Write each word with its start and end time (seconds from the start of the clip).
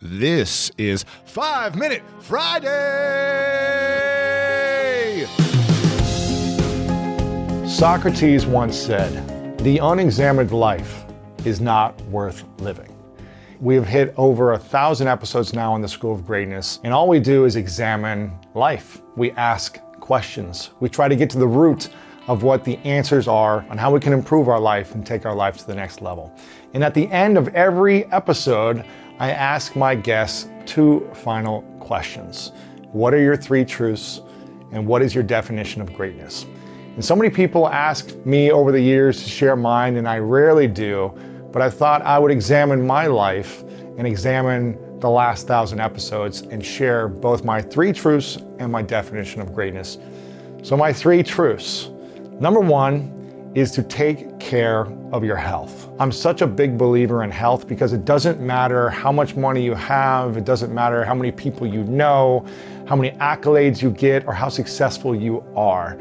This 0.00 0.70
is 0.78 1.04
Five 1.24 1.74
Minute 1.74 2.04
Friday! 2.20 2.68
Socrates 7.66 8.46
once 8.46 8.76
said, 8.76 9.58
The 9.58 9.78
unexamined 9.78 10.52
life 10.52 11.04
is 11.44 11.60
not 11.60 12.00
worth 12.02 12.44
living. 12.60 12.94
We 13.58 13.74
have 13.74 13.88
hit 13.88 14.14
over 14.16 14.52
a 14.52 14.58
thousand 14.58 15.08
episodes 15.08 15.52
now 15.52 15.72
on 15.72 15.82
the 15.82 15.88
School 15.88 16.14
of 16.14 16.24
Greatness, 16.24 16.78
and 16.84 16.94
all 16.94 17.08
we 17.08 17.18
do 17.18 17.44
is 17.44 17.56
examine 17.56 18.30
life. 18.54 19.02
We 19.16 19.32
ask 19.32 19.80
questions. 19.98 20.70
We 20.78 20.88
try 20.88 21.08
to 21.08 21.16
get 21.16 21.28
to 21.30 21.38
the 21.38 21.48
root 21.48 21.88
of 22.28 22.44
what 22.44 22.62
the 22.62 22.76
answers 22.84 23.26
are 23.26 23.66
on 23.70 23.78
how 23.78 23.90
we 23.92 23.98
can 23.98 24.12
improve 24.12 24.48
our 24.48 24.60
life 24.60 24.94
and 24.94 25.04
take 25.04 25.26
our 25.26 25.34
life 25.34 25.56
to 25.56 25.66
the 25.66 25.74
next 25.74 26.02
level. 26.02 26.32
And 26.74 26.84
at 26.84 26.94
the 26.94 27.10
end 27.10 27.36
of 27.36 27.48
every 27.48 28.04
episode, 28.12 28.84
I 29.18 29.32
ask 29.32 29.74
my 29.74 29.96
guests 29.96 30.48
two 30.64 31.08
final 31.12 31.62
questions 31.80 32.52
What 32.92 33.12
are 33.12 33.20
your 33.20 33.36
three 33.36 33.64
truths? 33.64 34.20
And 34.70 34.86
what 34.86 35.02
is 35.02 35.14
your 35.14 35.24
definition 35.24 35.80
of 35.80 35.92
greatness? 35.94 36.44
And 36.94 37.04
so 37.04 37.16
many 37.16 37.30
people 37.30 37.68
ask 37.68 38.14
me 38.26 38.52
over 38.52 38.70
the 38.70 38.80
years 38.80 39.22
to 39.24 39.28
share 39.28 39.56
mine, 39.56 39.96
and 39.96 40.06
I 40.06 40.18
rarely 40.18 40.68
do, 40.68 41.12
but 41.52 41.62
I 41.62 41.70
thought 41.70 42.02
I 42.02 42.18
would 42.18 42.30
examine 42.30 42.86
my 42.86 43.06
life 43.06 43.62
and 43.96 44.06
examine 44.06 45.00
the 45.00 45.08
last 45.08 45.46
thousand 45.46 45.80
episodes 45.80 46.42
and 46.42 46.64
share 46.64 47.08
both 47.08 47.44
my 47.44 47.62
three 47.62 47.92
truths 47.92 48.36
and 48.58 48.70
my 48.70 48.82
definition 48.82 49.40
of 49.40 49.54
greatness. 49.54 49.98
So, 50.62 50.76
my 50.76 50.92
three 50.92 51.22
truths. 51.22 51.88
Number 52.40 52.60
one, 52.60 53.17
is 53.58 53.70
to 53.72 53.82
take 53.82 54.38
care 54.38 54.86
of 55.12 55.24
your 55.24 55.36
health. 55.36 55.88
I'm 55.98 56.12
such 56.12 56.42
a 56.42 56.46
big 56.46 56.78
believer 56.78 57.24
in 57.24 57.30
health 57.30 57.66
because 57.66 57.92
it 57.92 58.04
doesn't 58.04 58.40
matter 58.40 58.88
how 58.88 59.10
much 59.10 59.36
money 59.36 59.62
you 59.62 59.74
have, 59.74 60.36
it 60.36 60.44
doesn't 60.44 60.72
matter 60.72 61.04
how 61.04 61.14
many 61.14 61.32
people 61.32 61.66
you 61.66 61.82
know, 61.84 62.46
how 62.86 62.94
many 62.94 63.16
accolades 63.18 63.82
you 63.82 63.90
get, 63.90 64.26
or 64.26 64.32
how 64.32 64.48
successful 64.48 65.14
you 65.14 65.44
are. 65.56 65.98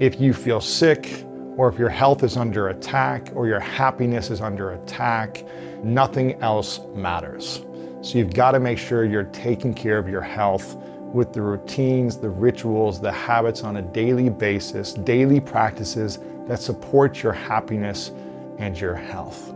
If 0.00 0.20
you 0.20 0.32
feel 0.32 0.60
sick, 0.60 1.24
or 1.56 1.68
if 1.68 1.78
your 1.78 1.88
health 1.88 2.22
is 2.22 2.36
under 2.36 2.68
attack, 2.68 3.30
or 3.34 3.46
your 3.46 3.60
happiness 3.60 4.30
is 4.30 4.40
under 4.40 4.72
attack, 4.72 5.44
nothing 5.82 6.34
else 6.42 6.80
matters. 6.94 7.64
So 8.00 8.18
you've 8.18 8.32
got 8.32 8.52
to 8.52 8.60
make 8.60 8.78
sure 8.78 9.04
you're 9.04 9.24
taking 9.24 9.74
care 9.74 9.98
of 9.98 10.08
your 10.08 10.22
health 10.22 10.76
with 11.12 11.32
the 11.32 11.42
routines, 11.42 12.16
the 12.18 12.28
rituals, 12.28 13.00
the 13.00 13.10
habits 13.10 13.62
on 13.62 13.78
a 13.78 13.82
daily 13.82 14.28
basis, 14.28 14.92
daily 14.92 15.40
practices 15.40 16.18
that 16.48 16.60
support 16.60 17.22
your 17.22 17.32
happiness 17.32 18.10
and 18.58 18.78
your 18.78 18.94
health. 18.94 19.54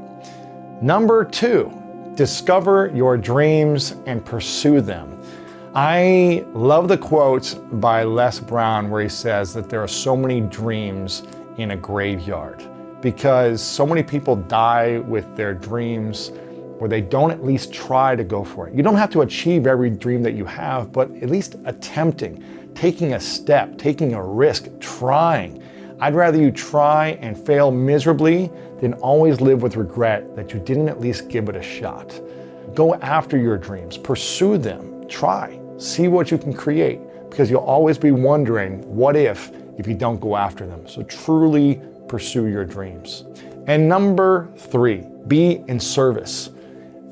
Number 0.80 1.24
two, 1.24 1.72
discover 2.14 2.90
your 2.94 3.16
dreams 3.16 3.96
and 4.06 4.24
pursue 4.24 4.80
them. 4.80 5.20
I 5.74 6.44
love 6.52 6.88
the 6.88 6.98
quote 6.98 7.58
by 7.80 8.04
Les 8.04 8.38
Brown 8.38 8.90
where 8.90 9.02
he 9.02 9.08
says 9.08 9.54
that 9.54 9.70
there 9.70 9.80
are 9.80 9.88
so 9.88 10.14
many 10.14 10.42
dreams 10.42 11.22
in 11.56 11.70
a 11.70 11.76
graveyard 11.76 12.62
because 13.00 13.62
so 13.62 13.86
many 13.86 14.02
people 14.02 14.36
die 14.36 14.98
with 14.98 15.36
their 15.36 15.54
dreams 15.54 16.30
or 16.78 16.88
they 16.88 17.00
don't 17.00 17.30
at 17.30 17.44
least 17.44 17.72
try 17.72 18.14
to 18.14 18.24
go 18.24 18.44
for 18.44 18.68
it. 18.68 18.74
You 18.74 18.82
don't 18.82 18.96
have 18.96 19.10
to 19.10 19.22
achieve 19.22 19.66
every 19.66 19.88
dream 19.88 20.22
that 20.24 20.32
you 20.32 20.44
have, 20.44 20.92
but 20.92 21.10
at 21.22 21.30
least 21.30 21.56
attempting, 21.64 22.72
taking 22.74 23.14
a 23.14 23.20
step, 23.20 23.78
taking 23.78 24.14
a 24.14 24.22
risk, 24.22 24.68
trying 24.80 25.61
I'd 26.02 26.16
rather 26.16 26.36
you 26.36 26.50
try 26.50 27.10
and 27.20 27.38
fail 27.38 27.70
miserably 27.70 28.50
than 28.80 28.94
always 28.94 29.40
live 29.40 29.62
with 29.62 29.76
regret 29.76 30.34
that 30.34 30.52
you 30.52 30.58
didn't 30.58 30.88
at 30.88 31.00
least 31.00 31.28
give 31.28 31.48
it 31.48 31.54
a 31.54 31.62
shot. 31.62 32.20
Go 32.74 32.96
after 32.96 33.38
your 33.38 33.56
dreams, 33.56 33.96
pursue 33.98 34.58
them, 34.58 35.06
try, 35.06 35.60
see 35.78 36.08
what 36.08 36.32
you 36.32 36.38
can 36.38 36.52
create, 36.52 36.98
because 37.30 37.48
you'll 37.48 37.60
always 37.60 37.98
be 37.98 38.10
wondering, 38.10 38.82
what 38.92 39.14
if, 39.14 39.52
if 39.78 39.86
you 39.86 39.94
don't 39.94 40.20
go 40.20 40.34
after 40.34 40.66
them? 40.66 40.88
So 40.88 41.04
truly 41.04 41.80
pursue 42.08 42.48
your 42.48 42.64
dreams. 42.64 43.22
And 43.68 43.88
number 43.88 44.50
three, 44.56 45.04
be 45.28 45.62
in 45.68 45.78
service. 45.78 46.50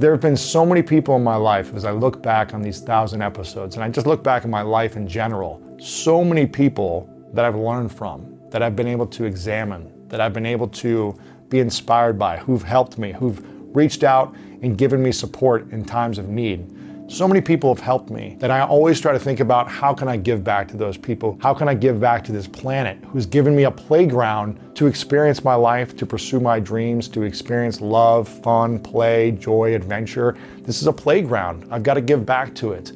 There 0.01 0.11
have 0.11 0.21
been 0.21 0.37
so 0.37 0.67
many 0.67 0.83
people 0.83 1.15
in 1.15 1.23
my 1.23 1.37
life 1.37 1.73
as 1.77 1.85
I 1.85 1.93
look 1.93 2.21
back 2.25 2.55
on 2.55 2.61
these 2.61 2.81
thousand 2.81 3.23
episodes, 3.23 3.77
and 3.77 3.85
I 3.85 3.89
just 3.89 4.09
look 4.09 4.25
back 4.25 4.43
in 4.43 4.51
my 4.51 4.63
life 4.63 4.97
in 4.97 5.07
general, 5.07 5.63
so 5.79 6.25
many 6.25 6.45
people 6.45 7.09
that 7.35 7.45
I've 7.45 7.55
learned 7.55 7.93
from 7.93 8.40
that 8.51 8.63
I've 8.63 8.77
been 8.77 8.89
able 8.89 9.07
to 9.07 9.25
examine, 9.25 10.09
that 10.09 10.21
I've 10.21 10.33
been 10.33 10.47
able 10.47 10.69
to 10.69 11.19
be 11.49 11.61
inspired 11.61 12.19
by, 12.19 12.39
who've 12.39 12.63
helped 12.63 12.99
me, 12.99 13.13
who've 13.13 13.43
reached 13.75 14.05
out 14.05 14.35
and 14.63 14.77
given 14.77 15.03
me 15.03 15.13
support 15.13 15.71
in 15.71 15.85
times 15.85 16.19
of 16.19 16.29
need. 16.29 16.77
So 17.11 17.27
many 17.27 17.41
people 17.41 17.75
have 17.75 17.83
helped 17.83 18.09
me 18.09 18.37
that 18.39 18.53
I 18.53 18.61
always 18.61 19.01
try 19.01 19.13
to 19.13 19.19
think 19.19 19.41
about 19.41 19.69
how 19.69 19.93
can 19.93 20.07
I 20.07 20.17
give 20.17 20.45
back 20.45 20.69
to 20.69 20.77
those 20.77 20.97
people? 20.97 21.37
How 21.43 21.53
can 21.53 21.69
I 21.69 21.75
give 21.75 22.01
back 22.01 22.23
to 22.25 22.33
this 22.33 22.47
planet 22.47 23.03
who's 23.07 23.27
given 23.27 23.57
me 23.57 23.65
a 23.65 23.71
playground 23.71 24.77
to 24.77 24.87
experience 24.87 25.43
my 25.43 25.57
life, 25.57 25.97
to 25.97 26.07
pursue 26.07 26.39
my 26.39 26.61
dreams, 26.61 27.09
to 27.09 27.23
experience 27.23 27.81
love, 27.81 28.29
fun, 28.29 28.79
play, 28.79 29.33
joy, 29.33 29.75
adventure? 29.75 30.37
This 30.59 30.81
is 30.81 30.87
a 30.87 30.93
playground. 30.93 31.67
I've 31.73 31.83
got 31.83 31.95
to 31.95 32.01
give 32.01 32.25
back 32.25 32.55
to 32.57 32.73
it 32.73 32.93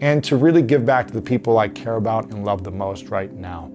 and 0.00 0.22
to 0.22 0.36
really 0.36 0.62
give 0.62 0.86
back 0.86 1.08
to 1.08 1.12
the 1.12 1.22
people 1.22 1.58
I 1.58 1.66
care 1.66 1.96
about 1.96 2.26
and 2.26 2.44
love 2.44 2.62
the 2.62 2.70
most 2.70 3.08
right 3.08 3.32
now. 3.32 3.72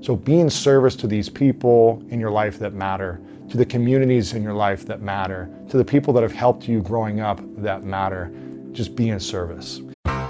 So 0.00 0.16
be 0.16 0.40
in 0.40 0.48
service 0.48 0.96
to 0.96 1.06
these 1.06 1.28
people 1.28 2.02
in 2.08 2.20
your 2.20 2.30
life 2.30 2.58
that 2.58 2.72
matter, 2.72 3.20
to 3.50 3.56
the 3.56 3.66
communities 3.66 4.32
in 4.32 4.42
your 4.42 4.54
life 4.54 4.86
that 4.86 5.02
matter, 5.02 5.50
to 5.68 5.76
the 5.76 5.84
people 5.84 6.12
that 6.14 6.22
have 6.22 6.32
helped 6.32 6.66
you 6.66 6.80
growing 6.82 7.20
up 7.20 7.40
that 7.56 7.84
matter. 7.84 8.32
Just 8.72 8.96
be 8.96 9.10
in 9.10 9.20
service. 9.20 9.82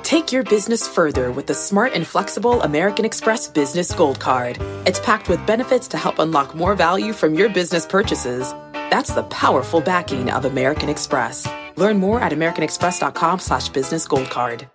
Take 0.03 0.32
your 0.32 0.42
business 0.42 0.88
further 0.88 1.31
with 1.31 1.47
the 1.47 1.54
smart 1.54 1.92
and 1.92 2.04
flexible 2.04 2.62
American 2.62 3.04
Express 3.04 3.47
Business 3.47 3.92
Gold 3.92 4.19
Card. 4.19 4.58
It's 4.86 4.98
packed 4.98 5.28
with 5.28 5.47
benefits 5.47 5.87
to 5.88 5.98
help 5.98 6.19
unlock 6.19 6.54
more 6.54 6.75
value 6.75 7.12
from 7.12 7.34
your 7.34 7.48
business 7.48 7.87
purchases. 7.87 8.52
That's 8.72 9.14
the 9.14 9.22
powerful 9.25 9.81
backing 9.81 10.31
of 10.31 10.47
American 10.47 10.88
Express. 10.88 11.47
Learn 11.76 11.98
more 11.98 12.20
at 12.20 12.32
americanexpress.com 12.32 13.38
slash 13.38 13.69
business 13.69 14.08
gold 14.08 14.31
card. 14.31 14.69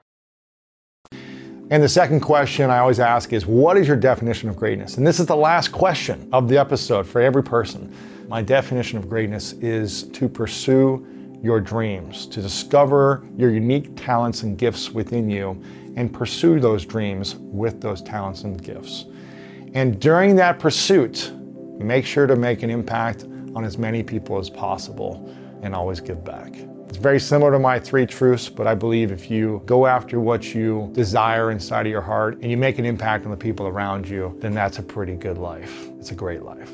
And 1.71 1.81
the 1.81 1.89
second 1.89 2.19
question 2.19 2.69
I 2.69 2.77
always 2.77 2.99
ask 2.99 3.33
is, 3.33 3.47
what 3.47 3.75
is 3.75 3.87
your 3.87 3.97
definition 3.97 4.49
of 4.49 4.55
greatness? 4.55 4.97
And 4.97 5.07
this 5.07 5.19
is 5.19 5.25
the 5.25 5.35
last 5.35 5.71
question 5.71 6.29
of 6.31 6.47
the 6.47 6.59
episode 6.59 7.07
for 7.07 7.21
every 7.21 7.43
person. 7.43 7.91
My 8.27 8.43
definition 8.43 8.99
of 8.99 9.09
greatness 9.09 9.53
is 9.53 10.03
to 10.09 10.29
pursue 10.29 11.05
your 11.41 11.59
dreams, 11.59 12.27
to 12.27 12.41
discover 12.41 13.25
your 13.35 13.49
unique 13.49 13.95
talents 13.95 14.43
and 14.43 14.57
gifts 14.59 14.91
within 14.91 15.27
you, 15.27 15.59
and 15.95 16.13
pursue 16.13 16.59
those 16.59 16.85
dreams 16.85 17.35
with 17.35 17.81
those 17.81 18.01
talents 18.01 18.43
and 18.43 18.63
gifts. 18.63 19.05
And 19.73 19.99
during 19.99 20.35
that 20.35 20.59
pursuit, 20.59 21.31
make 21.79 22.05
sure 22.05 22.27
to 22.27 22.35
make 22.35 22.61
an 22.61 22.69
impact 22.69 23.23
on 23.55 23.63
as 23.63 23.79
many 23.79 24.03
people 24.03 24.37
as 24.37 24.51
possible 24.51 25.35
and 25.63 25.73
always 25.73 25.99
give 25.99 26.23
back. 26.23 26.53
It's 26.87 26.97
very 26.97 27.19
similar 27.19 27.51
to 27.51 27.59
my 27.59 27.79
three 27.79 28.05
truths, 28.05 28.47
but 28.47 28.67
I 28.67 28.75
believe 28.75 29.11
if 29.11 29.29
you 29.31 29.61
go 29.65 29.85
after 29.85 30.19
what 30.19 30.53
you 30.53 30.89
desire 30.93 31.51
inside 31.51 31.87
of 31.87 31.91
your 31.91 32.01
heart 32.01 32.35
and 32.41 32.51
you 32.51 32.57
make 32.57 32.77
an 32.77 32.85
impact 32.85 33.25
on 33.25 33.31
the 33.31 33.37
people 33.37 33.67
around 33.67 34.07
you, 34.07 34.37
then 34.39 34.53
that's 34.53 34.77
a 34.77 34.83
pretty 34.83 35.15
good 35.15 35.37
life. 35.37 35.89
It's 35.99 36.11
a 36.11 36.15
great 36.15 36.43
life. 36.43 36.71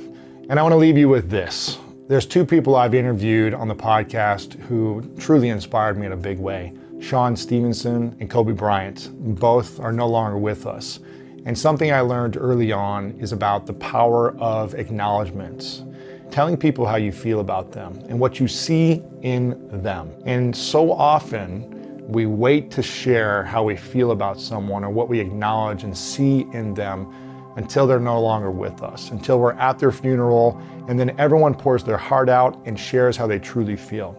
And 0.49 0.59
I 0.59 0.63
want 0.63 0.73
to 0.73 0.77
leave 0.77 0.97
you 0.97 1.07
with 1.07 1.29
this. 1.29 1.77
There's 2.09 2.25
two 2.25 2.45
people 2.45 2.75
I've 2.75 2.93
interviewed 2.93 3.53
on 3.53 3.69
the 3.69 3.75
podcast 3.75 4.59
who 4.63 5.01
truly 5.17 5.47
inspired 5.47 5.97
me 5.97 6.07
in 6.07 6.11
a 6.11 6.17
big 6.17 6.39
way 6.39 6.73
Sean 6.99 7.35
Stephenson 7.35 8.15
and 8.19 8.29
Kobe 8.29 8.51
Bryant. 8.51 9.09
Both 9.39 9.79
are 9.79 9.93
no 9.93 10.07
longer 10.07 10.37
with 10.37 10.67
us. 10.67 10.99
And 11.45 11.57
something 11.57 11.91
I 11.91 12.01
learned 12.01 12.37
early 12.37 12.71
on 12.71 13.11
is 13.19 13.31
about 13.31 13.65
the 13.65 13.73
power 13.73 14.37
of 14.37 14.75
acknowledgement 14.75 15.83
telling 16.31 16.57
people 16.57 16.85
how 16.85 16.95
you 16.95 17.11
feel 17.11 17.39
about 17.39 17.71
them 17.71 18.01
and 18.09 18.19
what 18.19 18.39
you 18.39 18.47
see 18.47 19.03
in 19.21 19.67
them. 19.83 20.11
And 20.25 20.55
so 20.55 20.91
often, 20.91 22.07
we 22.07 22.25
wait 22.25 22.71
to 22.71 22.81
share 22.81 23.43
how 23.43 23.63
we 23.63 23.75
feel 23.75 24.11
about 24.11 24.39
someone 24.39 24.83
or 24.83 24.89
what 24.89 25.07
we 25.07 25.19
acknowledge 25.19 25.83
and 25.83 25.97
see 25.97 26.47
in 26.53 26.73
them 26.73 27.13
until 27.57 27.85
they're 27.85 27.99
no 27.99 28.19
longer 28.21 28.49
with 28.49 28.81
us, 28.81 29.11
until 29.11 29.39
we're 29.39 29.53
at 29.53 29.77
their 29.77 29.91
funeral, 29.91 30.61
and 30.87 30.99
then 30.99 31.17
everyone 31.19 31.53
pours 31.53 31.83
their 31.83 31.97
heart 31.97 32.29
out 32.29 32.57
and 32.65 32.79
shares 32.79 33.17
how 33.17 33.27
they 33.27 33.39
truly 33.39 33.75
feel. 33.75 34.15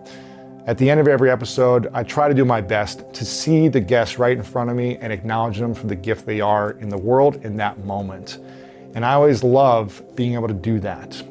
At 0.66 0.78
the 0.78 0.88
end 0.88 1.00
of 1.00 1.08
every 1.08 1.30
episode, 1.30 1.88
I 1.92 2.02
try 2.04 2.28
to 2.28 2.34
do 2.34 2.44
my 2.44 2.60
best 2.60 3.12
to 3.14 3.24
see 3.24 3.68
the 3.68 3.80
guests 3.80 4.18
right 4.18 4.36
in 4.36 4.42
front 4.42 4.70
of 4.70 4.76
me 4.76 4.96
and 4.98 5.12
acknowledge 5.12 5.58
them 5.58 5.74
for 5.74 5.86
the 5.86 5.96
gift 5.96 6.24
they 6.24 6.40
are 6.40 6.72
in 6.72 6.88
the 6.88 6.98
world 6.98 7.44
in 7.44 7.56
that 7.56 7.84
moment. 7.84 8.38
And 8.94 9.04
I 9.04 9.14
always 9.14 9.42
love 9.42 10.00
being 10.14 10.34
able 10.34 10.48
to 10.48 10.54
do 10.54 10.78
that. 10.80 11.22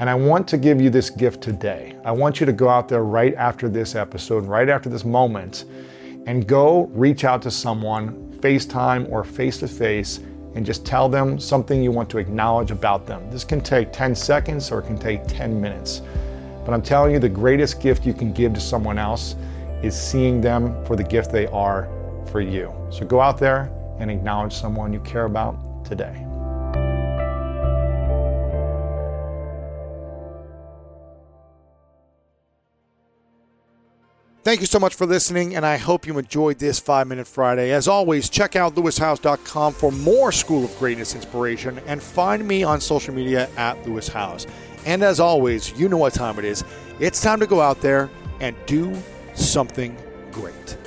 And 0.00 0.08
I 0.08 0.14
want 0.14 0.48
to 0.48 0.56
give 0.56 0.80
you 0.80 0.88
this 0.88 1.10
gift 1.10 1.42
today. 1.42 1.94
I 2.06 2.10
want 2.10 2.40
you 2.40 2.46
to 2.46 2.54
go 2.54 2.70
out 2.70 2.88
there 2.88 3.04
right 3.04 3.34
after 3.34 3.68
this 3.68 3.94
episode, 3.94 4.46
right 4.46 4.70
after 4.70 4.88
this 4.88 5.04
moment, 5.04 5.66
and 6.26 6.46
go 6.46 6.86
reach 6.94 7.24
out 7.24 7.42
to 7.42 7.50
someone, 7.50 8.32
FaceTime 8.40 9.10
or 9.12 9.24
face 9.24 9.58
to 9.58 9.68
face, 9.68 10.20
and 10.54 10.64
just 10.64 10.86
tell 10.86 11.10
them 11.10 11.38
something 11.38 11.82
you 11.82 11.92
want 11.92 12.08
to 12.10 12.18
acknowledge 12.18 12.70
about 12.70 13.06
them. 13.06 13.30
This 13.30 13.44
can 13.44 13.60
take 13.60 13.92
10 13.92 14.14
seconds 14.14 14.72
or 14.72 14.78
it 14.78 14.86
can 14.86 14.98
take 14.98 15.26
10 15.26 15.60
minutes. 15.60 16.00
But 16.64 16.72
I'm 16.72 16.82
telling 16.82 17.12
you, 17.12 17.18
the 17.18 17.28
greatest 17.28 17.82
gift 17.82 18.06
you 18.06 18.14
can 18.14 18.32
give 18.32 18.54
to 18.54 18.60
someone 18.60 18.96
else 18.96 19.36
is 19.82 19.94
seeing 19.94 20.40
them 20.40 20.82
for 20.86 20.96
the 20.96 21.04
gift 21.04 21.30
they 21.30 21.46
are 21.48 21.90
for 22.32 22.40
you. 22.40 22.72
So 22.90 23.04
go 23.04 23.20
out 23.20 23.36
there 23.36 23.70
and 23.98 24.10
acknowledge 24.10 24.54
someone 24.54 24.94
you 24.94 25.00
care 25.00 25.26
about 25.26 25.84
today. 25.84 26.29
Thank 34.42 34.60
you 34.60 34.66
so 34.66 34.78
much 34.78 34.94
for 34.94 35.04
listening, 35.04 35.54
and 35.54 35.66
I 35.66 35.76
hope 35.76 36.06
you 36.06 36.18
enjoyed 36.18 36.58
this 36.58 36.80
Five 36.80 37.06
Minute 37.06 37.26
Friday. 37.26 37.72
As 37.72 37.86
always, 37.86 38.30
check 38.30 38.56
out 38.56 38.74
lewishowes.com 38.74 39.74
for 39.74 39.92
more 39.92 40.32
School 40.32 40.64
of 40.64 40.78
Greatness 40.78 41.14
inspiration 41.14 41.78
and 41.86 42.02
find 42.02 42.48
me 42.48 42.62
on 42.62 42.80
social 42.80 43.12
media 43.12 43.50
at 43.58 43.86
Lewis 43.86 44.08
Howes. 44.08 44.46
And 44.86 45.02
as 45.02 45.20
always, 45.20 45.78
you 45.78 45.90
know 45.90 45.98
what 45.98 46.14
time 46.14 46.38
it 46.38 46.46
is. 46.46 46.64
It's 47.00 47.20
time 47.20 47.38
to 47.40 47.46
go 47.46 47.60
out 47.60 47.82
there 47.82 48.08
and 48.40 48.56
do 48.64 48.96
something 49.34 49.94
great. 50.32 50.78